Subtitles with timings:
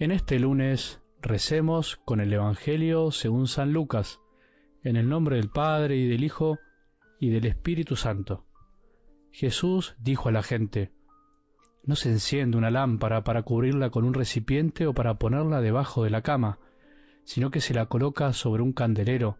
[0.00, 4.18] En este lunes recemos con el Evangelio según San Lucas,
[4.82, 6.58] en el nombre del Padre y del Hijo
[7.18, 8.46] y del Espíritu Santo.
[9.30, 10.90] Jesús dijo a la gente,
[11.84, 16.08] No se enciende una lámpara para cubrirla con un recipiente o para ponerla debajo de
[16.08, 16.58] la cama,
[17.24, 19.36] sino que se la coloca sobre un candelero,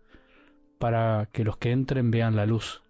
[0.78, 2.82] para que los que entren vean la luz,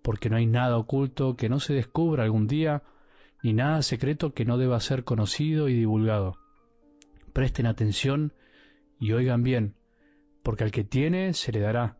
[0.00, 2.84] porque no hay nada oculto que no se descubra algún día,
[3.42, 6.38] ni nada secreto que no deba ser conocido y divulgado
[7.36, 8.32] presten atención
[8.98, 9.74] y oigan bien,
[10.42, 11.98] porque al que tiene se le dará,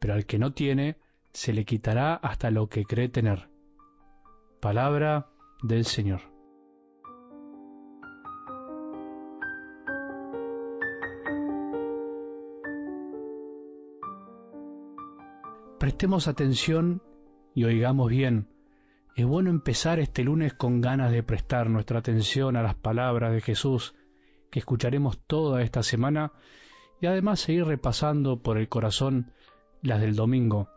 [0.00, 0.96] pero al que no tiene
[1.32, 3.48] se le quitará hasta lo que cree tener.
[4.58, 5.28] Palabra
[5.62, 6.20] del Señor.
[15.78, 17.02] Prestemos atención
[17.54, 18.48] y oigamos bien.
[19.14, 23.40] Es bueno empezar este lunes con ganas de prestar nuestra atención a las palabras de
[23.40, 23.94] Jesús
[24.50, 26.32] que escucharemos toda esta semana
[27.00, 29.32] y además seguir repasando por el corazón
[29.82, 30.68] las del domingo,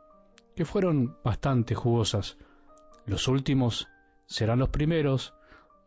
[0.56, 2.38] que fueron bastante jugosas.
[3.06, 3.88] Los últimos
[4.26, 5.34] serán los primeros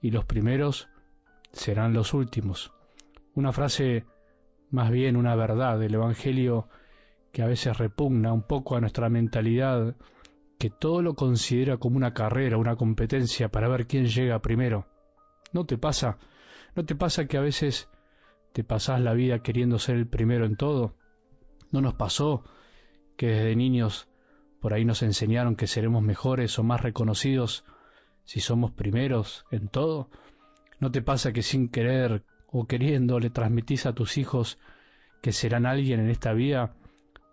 [0.01, 0.89] y los primeros
[1.53, 2.73] serán los últimos.
[3.35, 4.05] Una frase,
[4.71, 6.69] más bien una verdad del Evangelio
[7.33, 9.97] que a veces repugna un poco a nuestra mentalidad,
[10.59, 14.87] que todo lo considera como una carrera, una competencia para ver quién llega primero.
[15.53, 16.19] ¿No te pasa?
[16.75, 17.91] ¿No te pasa que a veces
[18.55, 20.97] te pasás la vida queriendo ser el primero en todo?
[21.71, 22.45] ¿No nos pasó
[23.17, 24.09] que desde niños
[24.59, 27.65] por ahí nos enseñaron que seremos mejores o más reconocidos
[28.25, 30.09] si somos primeros en todo?
[30.81, 34.59] ¿No te pasa que sin querer o queriendo le transmitís a tus hijos
[35.21, 36.75] que serán alguien en esta vida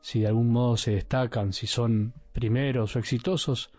[0.01, 3.71] si de algún modo se destacan, si son primeros o exitosos?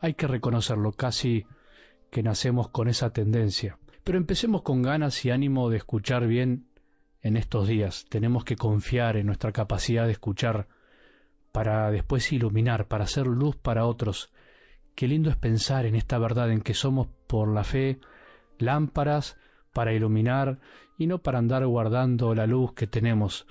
[0.00, 1.46] Hay que reconocerlo, casi
[2.12, 3.76] que nacemos con esa tendencia.
[4.04, 6.68] Pero empecemos con ganas y ánimo de escuchar bien
[7.22, 8.04] en estos días.
[8.10, 10.68] Tenemos que confiar en nuestra capacidad de escuchar
[11.52, 14.30] para después iluminar, para hacer luz para otros.
[14.94, 17.98] Qué lindo es pensar en esta verdad en que somos por la fe
[18.58, 19.38] lámparas
[19.72, 20.60] para iluminar
[20.98, 23.46] y no para andar guardando la luz que tenemos.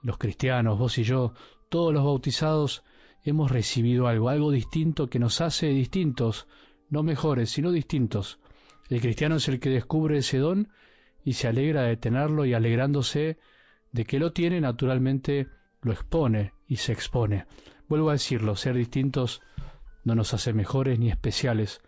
[0.00, 1.34] Los cristianos, vos y yo,
[1.68, 2.84] todos los bautizados,
[3.24, 6.46] hemos recibido algo, algo distinto que nos hace distintos,
[6.88, 8.38] no mejores, sino distintos.
[8.88, 10.68] El cristiano es el que descubre ese don
[11.24, 13.38] y se alegra de tenerlo y alegrándose
[13.92, 15.48] de que lo tiene, naturalmente
[15.82, 17.46] lo expone y se expone.
[17.88, 19.42] Vuelvo a decirlo, ser distintos
[20.04, 21.80] no nos hace mejores ni especiales.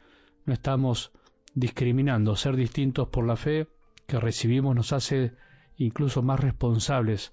[0.45, 1.13] No estamos
[1.55, 2.35] discriminando.
[2.35, 3.69] Ser distintos por la fe
[4.07, 5.35] que recibimos nos hace
[5.77, 7.33] incluso más responsables,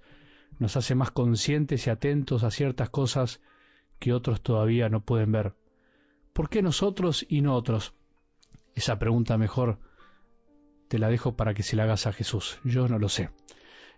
[0.60, 3.42] nos hace más conscientes y atentos a ciertas cosas
[3.98, 5.56] que otros todavía no pueden ver.
[6.34, 7.94] ¿Por qué nosotros y no otros?
[8.76, 9.80] Esa pregunta mejor
[10.88, 12.60] te la dejo para que se la hagas a Jesús.
[12.64, 13.30] Yo no lo sé.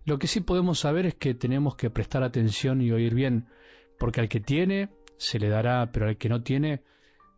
[0.06, 3.48] Lo que sí podemos saber es que tenemos que prestar atención y oír bien,
[4.00, 6.84] porque al que tiene se le dará, pero al que no tiene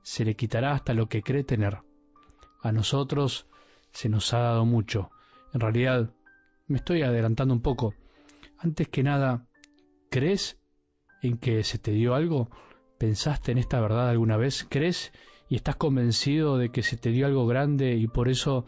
[0.03, 1.79] se le quitará hasta lo que cree tener.
[2.61, 3.47] A nosotros
[3.91, 5.09] se nos ha dado mucho.
[5.53, 6.13] En realidad,
[6.67, 7.95] me estoy adelantando un poco.
[8.57, 9.47] Antes que nada,
[10.11, 10.59] ¿crees
[11.21, 12.49] en que se te dio algo?
[12.97, 14.67] ¿Pensaste en esta verdad alguna vez?
[14.69, 15.11] ¿Crees
[15.49, 18.65] y estás convencido de que se te dio algo grande y por eso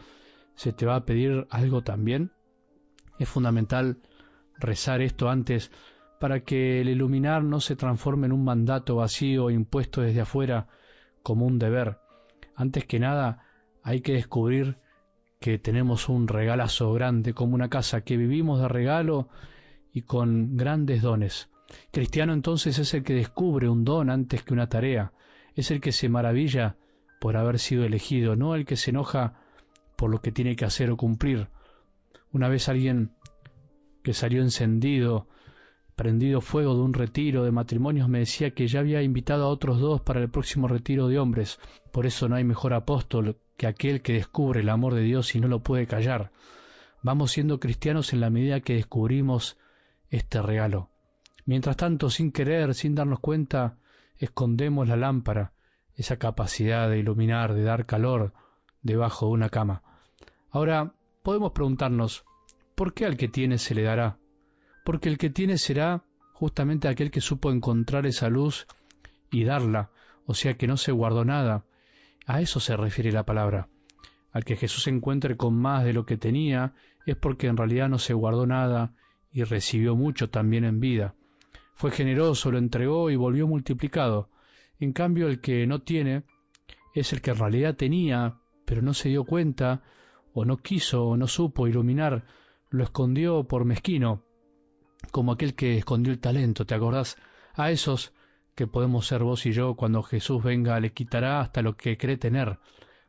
[0.56, 2.32] se te va a pedir algo también,
[3.18, 3.98] es fundamental
[4.58, 5.70] rezar esto antes
[6.20, 10.68] para que el iluminar no se transforme en un mandato vacío impuesto desde afuera
[11.22, 11.98] como un deber.
[12.54, 13.44] Antes que nada,
[13.82, 14.76] hay que descubrir
[15.40, 19.28] que tenemos un regalazo grande como una casa, que vivimos de regalo
[19.92, 21.48] y con grandes dones.
[21.90, 25.12] Cristiano entonces es el que descubre un don antes que una tarea,
[25.54, 26.76] es el que se maravilla
[27.20, 29.34] por haber sido elegido, no el que se enoja
[29.96, 31.48] por lo que tiene que hacer o cumplir.
[32.32, 33.12] Una vez alguien
[34.02, 35.28] que salió encendido,
[35.94, 39.78] prendido fuego de un retiro de matrimonios, me decía que ya había invitado a otros
[39.78, 41.60] dos para el próximo retiro de hombres.
[41.92, 45.40] Por eso no hay mejor apóstol que aquel que descubre el amor de Dios y
[45.40, 46.32] no lo puede callar.
[47.02, 49.58] Vamos siendo cristianos en la medida que descubrimos
[50.10, 50.90] este regalo.
[51.44, 53.76] Mientras tanto, sin querer, sin darnos cuenta,
[54.24, 55.52] escondemos la lámpara,
[55.96, 58.32] esa capacidad de iluminar, de dar calor
[58.80, 59.82] debajo de una cama.
[60.50, 62.24] Ahora, podemos preguntarnos,
[62.76, 64.18] ¿por qué al que tiene se le dará?
[64.84, 66.04] Porque el que tiene será
[66.34, 68.68] justamente aquel que supo encontrar esa luz
[69.32, 69.90] y darla,
[70.24, 71.64] o sea que no se guardó nada.
[72.24, 73.68] A eso se refiere la palabra.
[74.30, 76.74] Al que Jesús se encuentre con más de lo que tenía
[77.06, 78.94] es porque en realidad no se guardó nada
[79.32, 81.16] y recibió mucho también en vida.
[81.74, 84.28] Fue generoso, lo entregó y volvió multiplicado.
[84.78, 86.24] En cambio, el que no tiene
[86.94, 89.82] es el que en realidad tenía, pero no se dio cuenta,
[90.34, 92.24] o no quiso o no supo iluminar,
[92.70, 94.24] lo escondió por mezquino,
[95.10, 97.16] como aquel que escondió el talento, ¿te acordás?
[97.54, 98.14] A esos
[98.54, 102.16] que podemos ser vos y yo cuando Jesús venga le quitará hasta lo que cree
[102.16, 102.58] tener,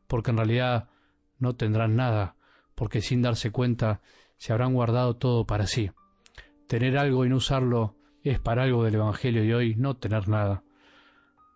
[0.08, 0.90] porque en realidad
[1.40, 2.36] no tendrán nada,
[2.76, 4.02] porque sin darse cuenta
[4.38, 5.92] se habrán guardado todo para sí.
[6.68, 10.64] Tener algo y no usarlo es para algo del Evangelio y hoy no tener nada.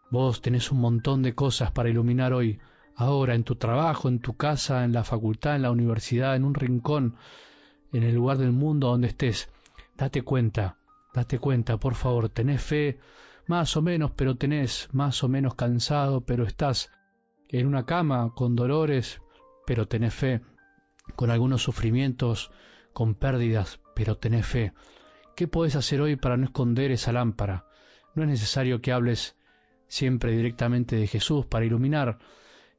[0.10, 2.60] Vos tenés un montón de cosas para iluminar hoy,
[2.96, 6.54] ahora, en tu trabajo, en tu casa, en la facultad, en la universidad, en un
[6.54, 7.16] rincón,
[7.94, 9.50] en el lugar del mundo donde estés.
[9.96, 10.78] Date cuenta,
[11.14, 13.00] date cuenta, por favor, tenés fe,
[13.48, 16.92] más o menos, pero tenés más o menos cansado, pero estás
[17.50, 19.22] en una cama con dolores,
[19.66, 20.42] pero tenés fe,
[21.16, 22.52] con algunos sufrimientos,
[22.94, 24.74] con pérdidas, pero tenés fe.
[25.38, 27.68] ¿Qué podés hacer hoy para no esconder esa lámpara?
[28.16, 29.36] No es necesario que hables
[29.86, 32.18] siempre directamente de Jesús para iluminar.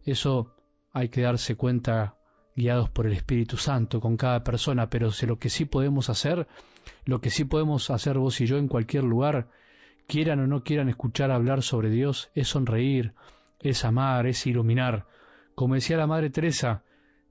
[0.05, 0.57] Eso
[0.93, 2.17] hay que darse cuenta
[2.57, 6.49] guiados por el Espíritu Santo con cada persona, pero lo que sí podemos hacer,
[7.05, 9.51] lo que sí podemos hacer vos y yo en cualquier lugar,
[10.09, 13.15] quieran o no quieran escuchar hablar sobre Dios, es sonreír,
[13.61, 15.07] es amar, es iluminar.
[15.55, 16.83] Como decía la Madre Teresa,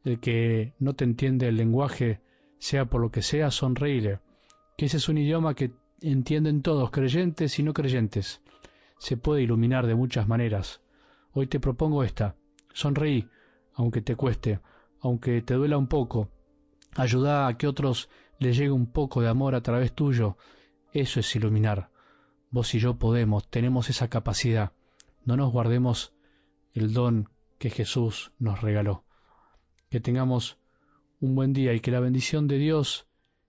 [0.06, 2.22] el que no te entiende el lenguaje,
[2.60, 4.22] sea por lo que sea, sonreíle,
[4.78, 8.42] que ese es un idioma que entienden todos, creyentes y no creyentes.
[9.00, 10.82] Se puede iluminar de muchas maneras.
[11.34, 12.36] Hoy te propongo esta.
[12.74, 13.28] Sonreí,
[13.74, 14.60] aunque te cueste,
[15.02, 16.30] aunque te duela un poco,
[16.96, 18.08] ayuda a que otros
[18.38, 20.38] les llegue un poco de amor a través tuyo.
[20.94, 21.90] Eso es iluminar.
[22.52, 24.74] Vos y yo podemos, tenemos esa capacidad.
[25.26, 26.14] No nos guardemos
[26.74, 29.06] el don que Jesús nos regaló.
[29.90, 30.60] Que tengamos
[31.20, 33.08] un buen día y que la bendición de Dios,